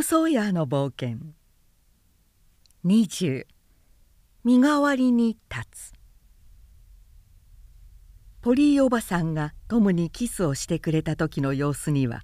[0.00, 1.18] ム・ソーヤーの冒険。
[2.86, 3.44] 20
[4.44, 5.92] 身代わりに立つ。
[8.40, 12.22] ポリーおばさんがトムにキスをしてくれた時の様子には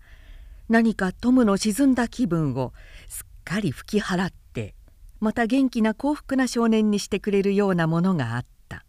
[0.70, 2.72] 何かトムの沈んだ気分を
[3.08, 4.74] すっかり吹き払って
[5.20, 8.86] また元気な幸福な少年にしてくれるようなものがあった。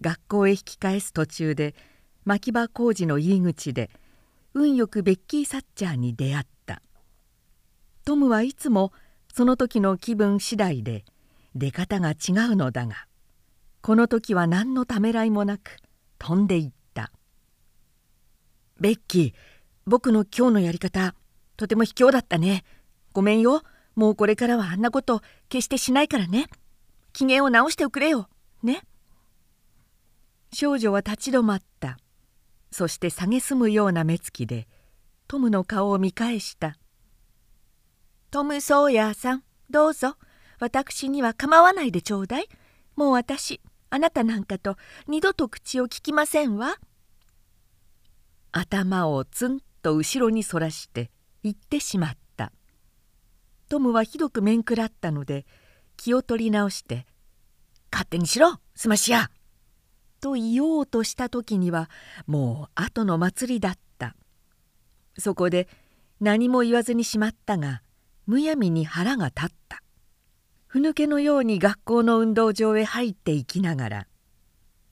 [0.00, 1.76] 学校へ引き返す途中で
[2.24, 3.88] 牧場工事の入り口で
[4.52, 6.57] 運よくベッキー・サッチャーに出会った。
[8.08, 8.94] トムはいつも
[9.34, 11.04] その時の気分次第で
[11.54, 13.06] 出方が違うのだが
[13.82, 15.76] この時は何のためらいもなく
[16.18, 17.12] 飛んでいった
[18.80, 19.32] 「ベッキー
[19.84, 21.14] 僕の今日のやり方
[21.58, 22.64] とても卑怯だったね。
[23.12, 23.60] ごめんよ。
[23.94, 25.20] もうこれからはあんなこと
[25.50, 26.46] 決してしないからね。
[27.12, 28.30] 機嫌を直しておくれよ。
[28.62, 28.86] ね」
[30.50, 31.98] 少女は立ち止まった。
[32.70, 34.66] そして蔑むような目つきで
[35.26, 36.78] トムの顔を見返した
[38.30, 40.16] 「トム・ソーヤーさんどうぞ。
[40.60, 42.48] 私には構わないでちょうだい。
[42.94, 44.76] もう私あなたなんかと
[45.06, 46.76] 二度と口を聞きませんわ」
[48.52, 51.10] 頭をツンと後ろにそらして
[51.42, 52.52] 言ってしまった。
[53.70, 55.46] トムはひどく面食らったので
[55.96, 57.06] 気を取り直して
[57.90, 59.30] 「勝手にしろすましや!」
[60.20, 61.88] と言おうとした時には
[62.26, 64.14] もう後の祭りだった。
[65.18, 65.66] そこで
[66.20, 67.82] 何も言わずにしまったが
[68.28, 69.82] むやみに腹が立った。
[70.66, 74.06] ふぬけのように学校の運動場へ入っていきながら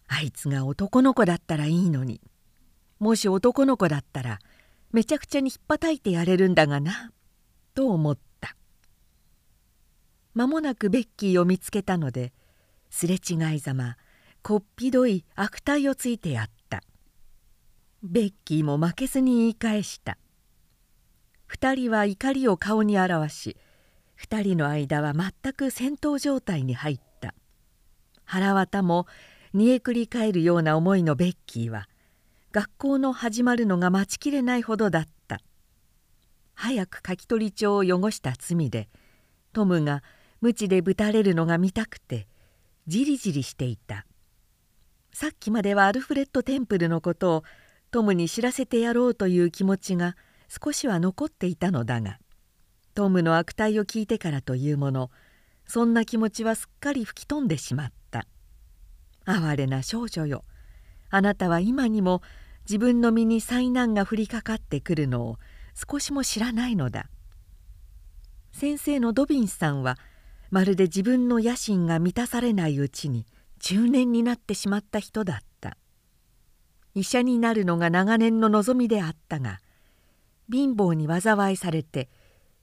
[0.09, 2.23] あいつが男の子だったらいいのに。
[2.98, 4.39] もし男の子だったら
[4.91, 7.12] めちゃくちゃにひっぱたいてやれるんだがな
[7.75, 8.57] と思った。
[10.33, 12.33] 間もなくベッキーを見つけたので
[12.89, 13.98] すれ違いざま
[14.41, 16.83] こっぴどい悪態をついてやった。
[18.03, 20.17] ベッキーも負けずに言い返した。
[21.50, 23.56] 2人は怒りを顔に表し
[24.20, 27.34] 2人の間は全く戦闘状態に入った。
[28.24, 29.07] 腹渡も
[29.52, 31.89] 煮えくり返るような思いのベッキーは
[32.52, 35.40] 学校の始まるのが待ちきれないほどだった。
[36.55, 38.89] 早く書き取り帳を汚した罪で
[39.52, 40.02] トムが
[40.40, 42.27] 鞭でぶたれるのが見たくて
[42.86, 44.06] じりじりしていた。
[45.12, 47.45] さっきまではアルフレッド・テンプルのことを
[47.90, 50.17] トムに知らせてやろうという気持ちが
[50.48, 52.18] 少しは残っていたのだが
[52.95, 55.11] トムの悪態を聞いてからというもの
[55.67, 58.27] そんな気持ちはすっかり吹き飛んでしまった。
[59.24, 60.45] 哀れな少女よ
[61.11, 62.23] あなたは今にも
[62.64, 65.39] 自分の身に災難が降りかかってくるのを
[65.74, 67.08] 少しも知らないのだ。
[68.52, 69.98] 先生のドビンスさんは
[70.51, 73.27] まるで自分の野心が満たされないうちに
[73.61, 75.77] 中年になってしまった人だった。
[76.95, 79.61] 医者になるのが長年の望みであったが
[80.51, 82.08] 貧乏に災いされて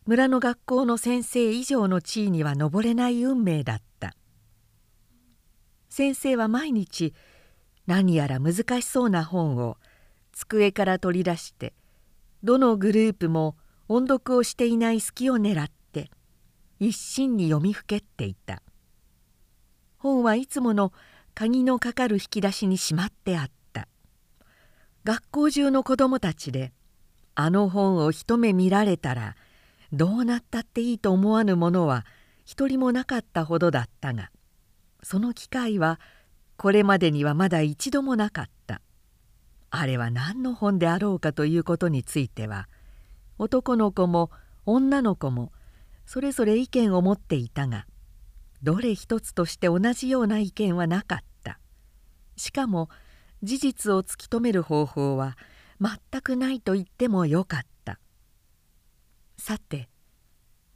[0.05, 4.16] 村の学校の先生以上の地位には上れない運命だった。
[5.89, 7.13] 先生は毎日
[7.85, 9.77] 何やら難しそうな本を
[10.31, 11.73] 机から取り出して
[12.43, 13.55] どのグループも
[13.88, 16.09] 音読をしていない隙を狙って
[16.79, 18.61] 一心に読みふけっていた。
[19.97, 20.91] 本はいつもの
[21.33, 23.88] 鍵のかかる引き出しにしまってあった。
[25.03, 26.73] 学校中の子供たちで
[27.35, 29.35] あの本を一目見られたら
[29.91, 32.05] どうなったっていいと思わぬものは
[32.45, 34.29] 一人もなかったほどだったが
[35.01, 35.99] その機会は
[36.57, 38.81] これまでにはまだ一度もなかった。
[39.69, 42.69] あれは何の本であろうかということについては
[43.39, 44.29] 男の子も
[44.67, 45.51] 女の子も
[46.05, 47.88] それぞれ意見を持っていたが
[48.61, 51.59] どれ一つとして同じような意見はなかった。
[52.38, 52.89] しかも
[53.41, 55.38] 事実を突き止める方法は
[55.83, 57.99] 全くないと言ってもよかった。
[59.38, 59.89] さて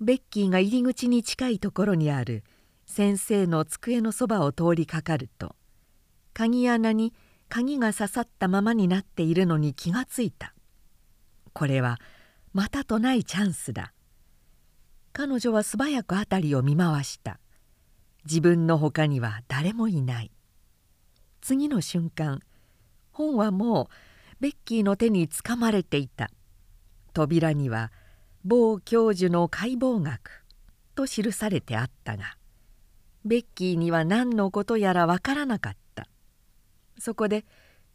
[0.01, 2.43] ベッキーが入り口に近いところにある
[2.85, 5.55] 先生の机のそばを通りかかると
[6.33, 7.13] 鍵穴に
[7.47, 10.53] 鍵が刺さったままになっているのに気がついた。
[11.53, 11.99] これは
[12.53, 13.93] またとないチャンスだ。
[15.13, 17.39] 彼女は素早く辺りを見回した。
[18.25, 20.31] 自分のほかには誰もいない。
[21.39, 22.41] 次の瞬間
[23.11, 23.87] 本はもう
[24.39, 26.29] ベッキーの手につかまれていた。
[27.13, 27.91] 扉には
[28.45, 30.45] 「某教授の解剖学」
[30.95, 32.37] と記されてあったが
[33.25, 36.07] ベッキーには何のことやらわからなかった。
[36.97, 37.45] そこで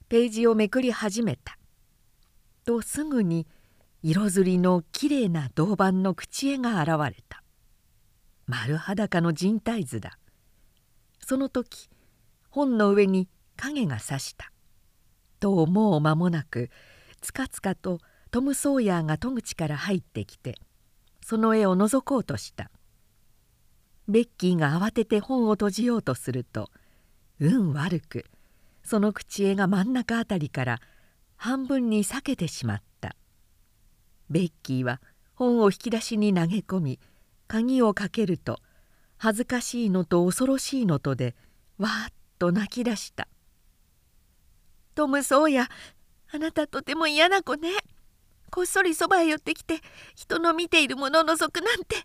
[0.08, 1.58] ページをめくり始めた。
[2.64, 3.46] とすぐに
[4.02, 7.42] 色づりのきれいな銅板の口絵が現れた。
[8.46, 10.18] 丸裸の人体図だ。
[11.20, 11.88] その時
[12.50, 14.51] 本の上に影がさした。
[15.42, 16.70] ともう間もなく
[17.20, 17.98] つかつかと
[18.30, 20.54] トム・ソーヤーが戸口から入ってきて
[21.20, 22.70] その絵を覗こうとした。
[24.08, 26.70] ベッキーが慌てて本を閉じようとすると
[27.40, 28.26] 運悪く
[28.84, 30.80] その口絵が真ん中あたりから
[31.36, 33.16] 半分に裂けてしまった。
[34.30, 35.00] ベッキーは
[35.34, 37.00] 本を引き出しに投げ込み
[37.48, 38.60] 鍵をかけると
[39.18, 41.34] 恥ずかしいのと恐ろしいのとで
[41.78, 43.26] わーっと泣き出した
[44.94, 45.68] 「トム・ソーヤ
[46.32, 47.70] あなたとても嫌な子ね。
[48.50, 49.80] こっそりそばへ寄ってきて
[50.14, 51.96] 人の見ているものを覗くなんて。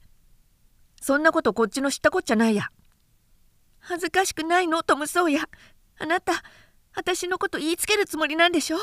[1.01, 2.69] そんなことこっちの知ったこっちゃないや。
[3.79, 4.83] 恥ずかしくないの？
[4.83, 5.41] トム・ソーヤ
[5.99, 6.33] あなた
[6.95, 8.77] 私のこと言いつけるつもりなんでしょ？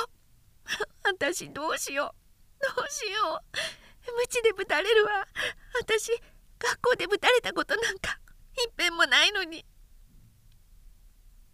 [1.04, 2.14] 私どうしよ
[2.60, 2.64] う。
[2.76, 4.14] どうしよう。
[4.16, 5.26] 無知でぶたれるわ。
[5.80, 6.10] 私
[6.58, 8.18] 学校でぶたれたことなんか
[8.64, 9.64] いっぺんもないのに。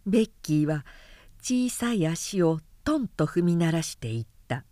[0.05, 0.85] ベッキーは
[1.41, 4.63] 小さい足をトンと踏み鳴らしていった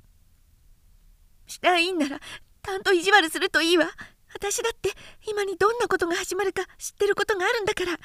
[1.47, 2.19] 「したいんなら
[2.61, 3.89] たんと意地悪するといいわ。
[4.33, 4.91] 私だって
[5.27, 7.91] 今にどんなことが始まるか知ってることがあるんだから。
[7.91, 7.99] 待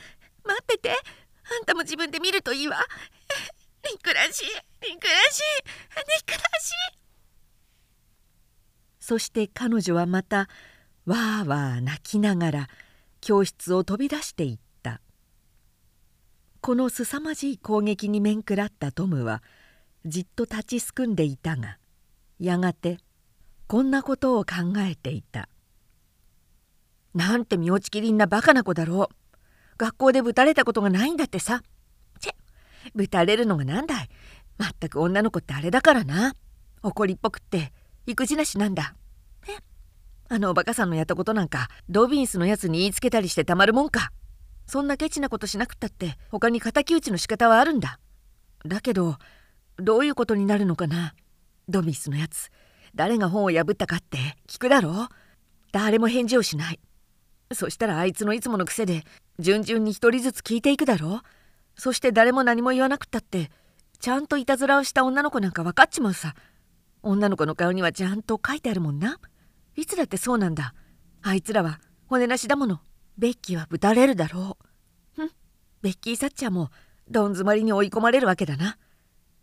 [0.63, 0.91] ってて。
[0.91, 2.79] あんたも自分で見るといいわ。
[3.85, 4.47] リクらしい。
[4.81, 5.43] リクらしい。
[5.59, 6.99] リクらしい。
[8.99, 10.49] そして彼女はまた
[11.05, 12.69] わーわー泣きながら
[13.21, 14.64] 教室を飛び出していった。
[16.65, 19.43] このすさまじい攻撃に面食らったトムは
[20.07, 21.77] じっと立ちすくんでいたが
[22.41, 22.97] やがて
[23.67, 25.51] こんなことを考えていた
[27.15, 29.15] 「なんて身落ちきりんなバカな子だろう。
[29.77, 31.63] 学校でぶたれたことがないんだってさ。
[32.19, 32.33] チェ
[32.95, 34.09] ぶたれるのがなんだい。
[34.57, 36.35] まったく女の子ってあれだからな。
[36.83, 37.75] 怒りっぽくって
[38.07, 38.95] 育児なしなんだ。
[39.47, 39.59] え
[40.31, 44.11] あのおバカさんのやったことなんかドビンスのやつに言いつけたりしてたまるもんか。
[44.67, 47.99] そんなケチなことしなくったって他に敵討ちの仕方はあるんだ。
[48.67, 49.17] だけど
[49.79, 51.15] どういうことになるのかな。
[51.69, 52.51] ドビンスのやつ。
[52.95, 54.19] 誰が本を破ったかって
[54.49, 55.09] 聞くだろう。
[55.73, 56.81] 誰も返事をしない。
[57.53, 59.05] そしたらあいつのいつもの癖で
[59.39, 61.81] 順々に一人ずつ聞いていくだろう。
[61.81, 63.51] そして誰も何も言わなくったって
[63.99, 66.35] ちゃんといたずらをした女の子なんか分かっちまうさ。
[67.03, 69.19] 女の子の顔にはちゃんと書いてあるもんな。
[69.77, 70.75] いつだってそうなんだ。
[71.23, 72.81] あいつらは骨なしだもの。
[73.17, 74.59] ベッキーはぶたれるだろ
[75.17, 75.23] う。
[75.23, 75.31] ふん。
[75.83, 76.71] ベッキー・サッチャーも
[77.09, 78.79] どん詰まりに追い込まれるわけだな。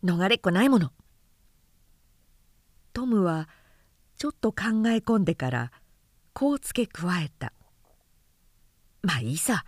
[0.03, 0.91] 逃れっこないもの。
[2.93, 3.47] トムは
[4.17, 5.71] ちょっと考え込んでから
[6.33, 7.53] こう付け加えた。
[9.01, 9.65] まあいいさ。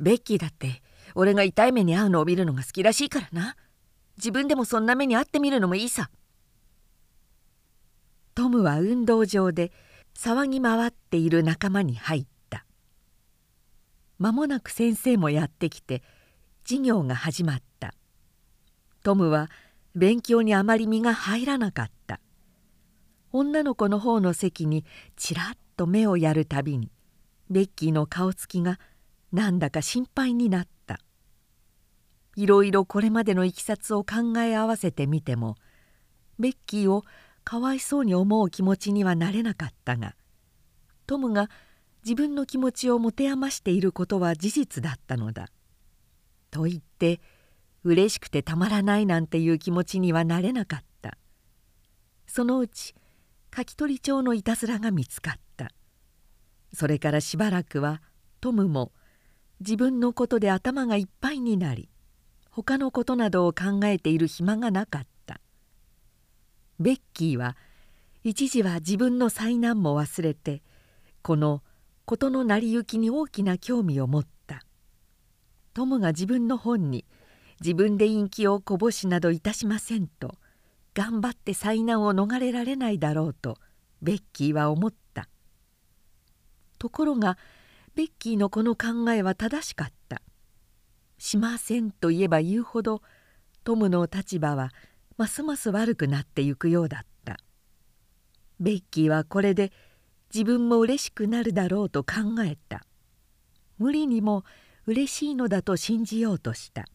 [0.00, 0.82] ベッキーだって
[1.14, 3.56] 俺が痛い目に遭うのを見るのが好きらしいからな。
[4.16, 6.10] 自分でもそんな目に遭ってみるのもいいさ。
[8.34, 9.72] トムは運動場で
[10.14, 12.31] 騒ぎ回っている仲間に入った
[14.22, 16.00] 間もなく先生もやってきて
[16.64, 17.92] 授業が始まった。
[19.02, 19.50] トムは
[19.96, 22.20] 勉強にあまり身が入らなかった。
[23.32, 24.84] 女の子の方の席に
[25.16, 26.92] ちらっと目をやるたびに
[27.50, 28.78] ベッキーの顔つきが
[29.32, 31.00] なんだか心配になった。
[32.36, 35.56] いろいろこれまでのいきさつを考え合わせてみても
[36.38, 37.02] ベッキーを
[37.42, 40.14] かわいそうに思う気持ちにはなれなかったが
[41.08, 41.50] トムが
[42.04, 45.48] 自分の気持ちを持て余していることは事実だったのだ。
[46.50, 47.20] と言って
[47.84, 51.16] 嬉しくてたまらないなんていう気持ちにはなれなかった。
[52.26, 52.94] そのうち
[53.54, 55.70] 書き取り帳のいたずらが見つかった。
[56.72, 58.02] それからしばらくは
[58.40, 58.92] トムも
[59.60, 61.88] 自分のことで頭がいっぱいになり
[62.50, 65.40] 他のことなどを考えている暇がなかった。
[66.80, 67.56] ベッキーは
[68.24, 70.62] 一時は自分の災難も忘れて
[71.22, 71.62] この
[72.04, 74.64] 事の成り行きに大きな興味を持った。
[75.74, 77.04] トムが自分の本に
[77.60, 80.34] 自分で陰気をこぼしなどいたしませんと
[80.94, 83.56] 頑張って災難を逃れられないだろうと
[84.02, 85.28] ベッキーは思った。
[86.78, 87.38] ところが
[87.94, 90.22] ベッキーのこの考えは正しかった。
[91.18, 93.00] しませんと言えば言うほど
[93.62, 94.70] トムの立場は
[95.16, 97.38] ますます悪くなってゆくようだった。
[98.58, 99.72] ベッキーはこれで
[100.34, 102.84] 自分も嬉しくなるだろうと考えた。
[103.78, 104.44] 無理にも
[104.86, 106.86] 嬉しいのだと信じようとした。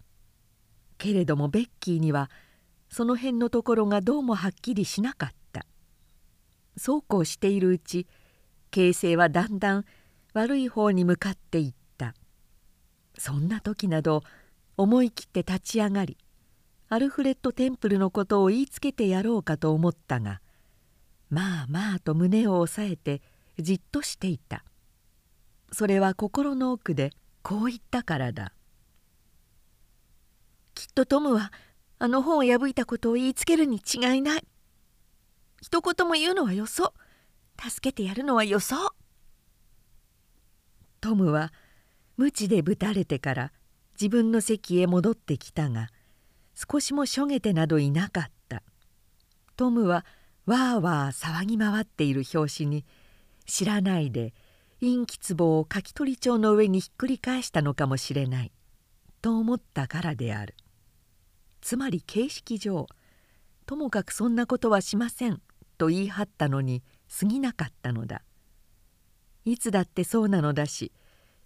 [0.97, 2.31] けれどもベッキーには
[2.89, 5.65] その辺のところがどうもはっきりしなかった。
[6.75, 8.07] そうこうしているうち
[8.71, 9.85] 形勢はだんだん
[10.33, 12.13] 悪い方に向かっていった。
[13.17, 14.23] そんな時など
[14.77, 16.17] 思い切って立ち上がり
[16.89, 20.39] アルフレッド・テンプルのことを言いつけてやろうかと思ったが
[21.29, 23.21] まあまあと胸を押さえて
[23.59, 24.63] じっとしていた。
[25.71, 28.53] それは心の奥でこう言ったからだ。
[30.73, 31.51] きっとトムは
[31.99, 34.47] あの本を破いたことを言いつけるに違いない。
[35.61, 36.93] 一言も言うのはよそ。
[37.59, 38.75] 助けてやるのはよそ。
[41.01, 41.51] トムは
[42.17, 43.53] 鞭でぶたれてから
[43.99, 45.89] 自分の席へ戻ってきたが
[46.53, 48.63] 少しもしょげてなどいなかった。
[49.55, 50.05] トムは
[50.47, 52.85] わーわー騒ぎ回っている拍子に
[53.45, 54.33] 知らないで
[54.79, 58.51] 陰気壺をかき取り帳の上にひっくり返したのかもしれない
[59.21, 60.55] と思ったからである。
[61.59, 62.87] つまり形式上
[63.65, 65.41] ともかくそんなことはしません
[65.77, 66.81] と言い張ったのに
[67.19, 68.21] 過ぎなかったのだ。
[69.43, 70.93] いつだってそうなのだし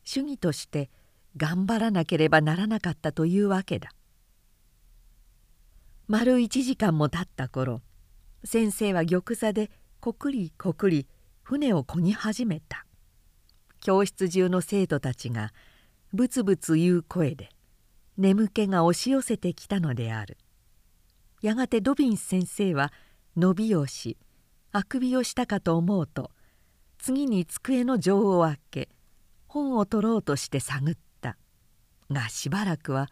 [0.03, 0.91] 主義として
[1.37, 3.89] 頑張らなければならなかったというわけだ。
[6.07, 7.81] 丸1時間も経った頃
[8.43, 9.69] 先生は玉座で
[9.99, 11.07] こくりこくり
[11.43, 12.85] 船をこぎ始めた。
[13.81, 15.53] 教室中の生徒たちが
[16.13, 17.49] ブツブツ言う声で
[18.17, 20.37] 眠気が押し寄せてきたのである。
[21.41, 22.91] やがてドビンス先生は
[23.37, 24.17] 伸びをし
[24.71, 26.31] あくびをしたかと思うと
[26.97, 28.89] 次に机の錠を開け
[29.47, 31.37] 本を取ろうとして探った。
[32.09, 33.07] がしばらくは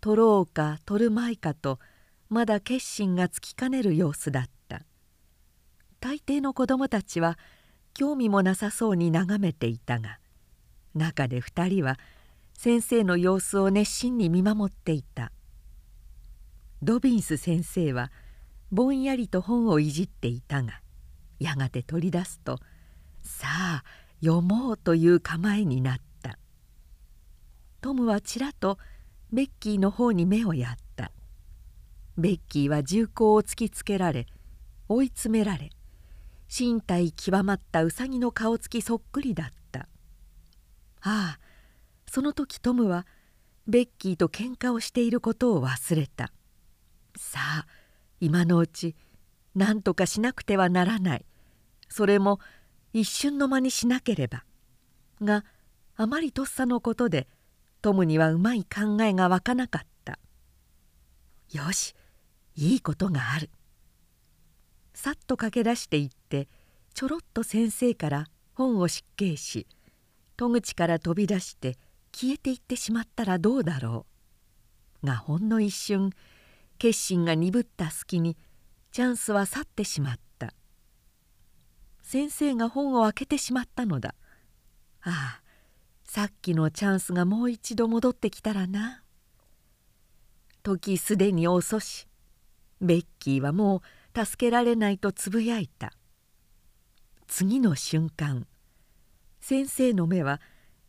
[0.00, 1.80] 取ろうか取るまいかと
[2.28, 4.57] まだ決心がつきかねる様子だった。
[6.00, 7.38] 大抵の子供たちは
[7.94, 10.18] 興味もなさそうに眺めていたが
[10.94, 11.98] 中で2人は
[12.54, 15.32] 先生の様子を熱心に見守っていた。
[16.82, 18.10] ドビンス先生は
[18.70, 20.80] ぼんやりと本をいじっていたが
[21.40, 22.58] やがて取り出すと
[23.22, 23.84] さあ
[24.20, 26.38] 読もうという構えになった。
[27.80, 28.78] トムはちらと
[29.32, 31.12] ベッキーの方に目をやった。
[32.16, 34.26] ベッキーは銃口を突きつけられ
[34.88, 35.70] 追い詰められ
[36.48, 39.80] 身体極まったウサギの顔つきそっくりだった。
[41.00, 41.38] ああ
[42.10, 43.06] その時トムは
[43.66, 46.32] ベッキーと喧嘩をしていることを忘れた。
[47.16, 47.66] さあ
[48.20, 48.96] 今のうち
[49.54, 51.26] 何とかしなくてはならない。
[51.88, 52.40] それも
[52.92, 54.44] 一瞬の間にしなければ。
[55.20, 55.44] が
[55.96, 57.28] あまりとっさのことで
[57.82, 60.18] トムにはうまい考えが湧かなかった。
[61.52, 61.94] よし
[62.54, 63.50] いいことがある。
[64.98, 66.48] さっと駆け出していって
[66.92, 69.68] ちょろっと先生から本を失敬し
[70.36, 71.76] 戸口から飛び出して
[72.12, 74.06] 消えていってしまったらどうだろ
[75.04, 76.10] うがほんの一瞬
[76.78, 78.36] 決心が鈍った隙に
[78.90, 80.52] チャンスは去ってしまった。
[82.02, 84.16] 先生が本を開けてしまったのだ。
[85.02, 85.42] ああ
[86.02, 89.04] さっきのチャンスがもう一度戻ってきたらな。
[90.64, 92.08] 時すでに遅し
[92.80, 93.80] ベッキーはもう
[94.24, 95.92] 助けられないとつぶやいた。
[97.28, 98.46] 次の瞬間
[99.38, 100.40] 先生の目は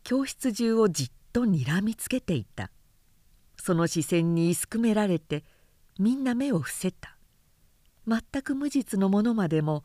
[0.03, 2.71] 教室中をじっとにらみつけていた。
[3.57, 5.43] その視線にいすくめられて
[5.99, 7.17] みんな目を伏せた。
[8.07, 9.83] 全く無実のものまでも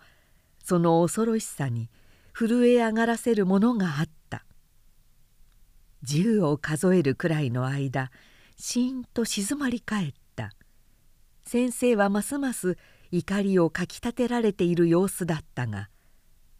[0.63, 1.91] その恐ろしさに
[2.33, 4.47] 震え上がらせるものがあった。
[6.03, 8.11] 銃を数えるくらいの間
[8.57, 10.53] しーんと静まり返った。
[11.45, 12.79] 先生はますます
[13.17, 15.89] 怒りをかきたてられている様子だったが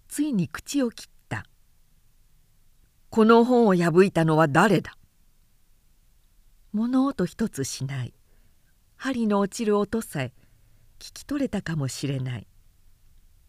[0.07, 1.45] ついに口を切った
[3.11, 4.97] 「この本を破いたのは誰だ?」
[6.73, 8.15] 物音一つしない。
[8.97, 10.33] 針の落ちる音さえ
[11.01, 12.47] 聞き取れたかもしれない。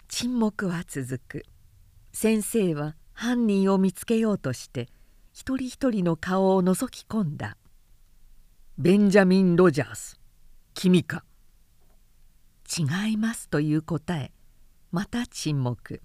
[0.08, 1.46] 沈黙は続く。
[2.12, 4.90] 先生は犯人を見つけようとして
[5.32, 7.58] 一人一人の顔を覗き込んだ
[8.80, 10.20] 「ベンジャミン・ロジャース
[10.74, 11.24] 君か?」
[12.66, 14.32] 「違います」という答え。
[14.92, 16.02] また沈黙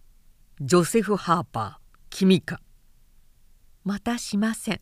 [0.60, 2.60] 「ジョセフ・ハーパー君か?」
[3.84, 4.80] またしません。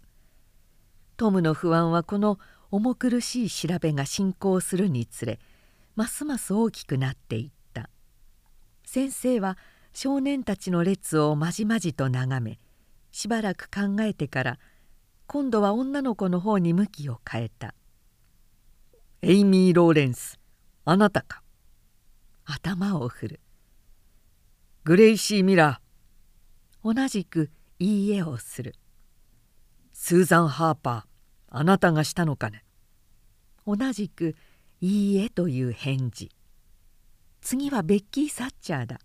[1.17, 2.39] トムの不安はこの
[2.71, 5.41] 重苦しい調べが進行するにつれ
[5.97, 7.91] ますます大きくなっていった。
[8.85, 9.57] 先生は
[9.93, 12.61] 少年たちの列をまじまじと眺め
[13.11, 14.59] しばらく考えてから
[15.27, 17.75] 今度は女の子の方に向きを変えた
[19.23, 20.39] 「エイミー・ローレンス。
[20.91, 21.43] あなたか?」
[22.47, 23.41] 頭を振る
[24.85, 28.75] 「グレイシー・ミラー」同じくいいえをする
[29.93, 31.09] 「スーザン・ハーパー。
[31.51, 32.65] あなたがしたのかね。
[33.67, 34.35] 同じく
[34.81, 36.31] 「いいえ」という返事。
[37.43, 39.01] 次はベッキー・サッチャーだ。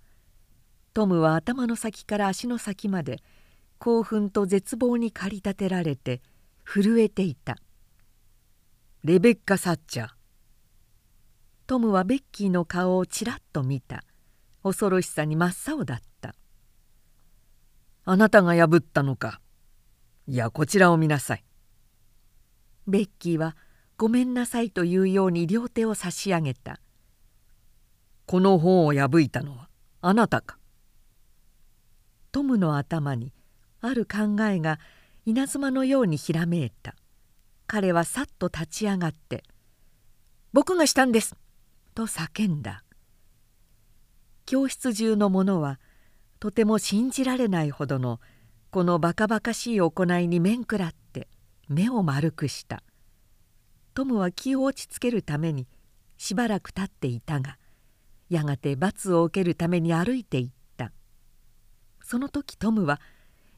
[0.93, 3.21] トムは頭の先から足の先まで
[3.77, 6.21] 興奮と絶望に駆り立てられて
[6.65, 7.57] 震えていた。
[9.03, 10.22] レベッカ・サッチャー。
[11.65, 14.03] トムはベッキーの顔をちらっと見た。
[14.63, 16.35] 恐ろしさに真っ青だった
[18.05, 19.41] 「あなたが破ったのか。
[20.25, 21.43] いやこちらを見なさい」
[22.87, 23.57] ベッキーは
[23.97, 26.79] 「ごめんなさい」というように両手を差し上げた
[28.25, 30.57] 「この本を破いたのはあなたか」
[32.31, 33.33] トムの頭に
[33.81, 34.79] ある考えが
[35.25, 36.95] 稲妻のようにひらめいた。
[37.67, 39.43] 彼はさっと立ち上がって
[40.53, 41.35] 「僕がしたんです!」
[41.93, 42.83] と叫んだ。
[44.45, 45.79] 教室中の者は
[46.39, 48.19] とても信じられないほどの
[48.71, 51.29] このバカバカしい行いに面食らって
[51.69, 52.83] 目を丸くした。
[53.93, 55.67] トムは気を落ち着けるために
[56.17, 57.57] しばらく立っていたが
[58.29, 60.91] やがて罰を受けるために歩いていった。
[62.03, 62.99] その時トムは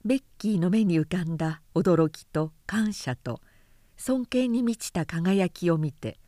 [0.03, 3.41] ベッキーの目に浮かんだ驚きと感謝と
[3.97, 6.19] 尊敬に満ちた輝きを見て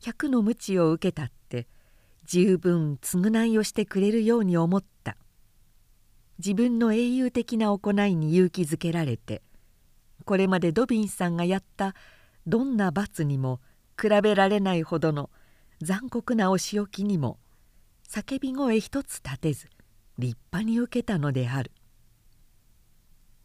[0.00, 1.30] 百の鞭を受けた。
[2.24, 5.16] 十分償いをしてくれるように思った。
[6.38, 9.42] 自分の英雄的な行いに勇気づけられて
[10.24, 11.94] これまでドビンさんがやった
[12.46, 13.60] どんな罰にも
[14.00, 15.30] 比べられないほどの
[15.80, 17.38] 残酷なお仕置きにも
[18.08, 19.68] 叫び声一つ立てず
[20.18, 21.72] 立派に受けたのである。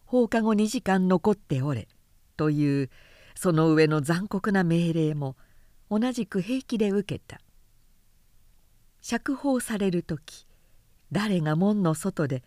[0.05, 1.87] 放課後2時間残っておれ
[2.35, 2.89] という
[3.35, 5.35] その上の残酷な命令も
[5.91, 7.39] 同じく平気で受けた。
[9.01, 10.45] 釈放される時
[11.11, 12.43] 誰が門の外で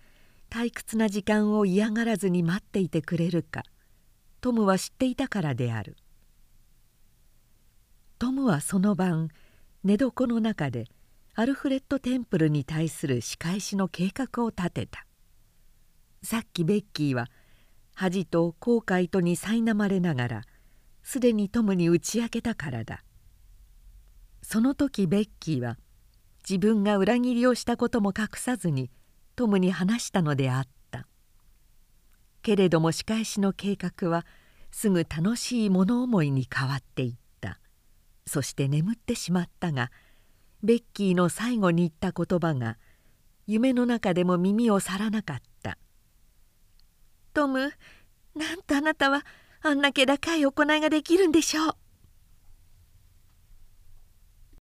[0.50, 3.62] 退屈な時間を嫌がらずに待っていてくれるか
[4.40, 5.96] トムは知っていたからである。
[8.18, 9.28] トムはその晩
[9.84, 10.88] 寝床の中で
[11.34, 15.06] アルフレッド・テンプルに対する仕返しの計画を立てた。
[16.22, 17.30] さっきベッキーは
[17.94, 20.42] 恥と後悔とに苛まれながら
[21.02, 23.04] すでにトムに打ち明けたからだ。
[24.42, 25.78] その時ベッキーは
[26.48, 28.90] 自分が裏切りをしたことも隠さずに
[29.36, 31.06] トムに話したのであった。
[32.42, 34.26] けれども仕返しの計画は
[34.70, 37.22] すぐ楽しい物思いに変わっていった。
[38.26, 39.90] そして眠ってしまったが
[40.62, 42.78] ベッキーの最後に言った言葉が
[43.46, 45.76] 夢の中でも耳を去らなかった
[47.34, 47.72] 「トム
[48.36, 49.26] なんとあなたは
[49.62, 51.76] あんな気高い行いができるんでしょう」